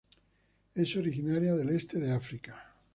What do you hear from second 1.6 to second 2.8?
este de África.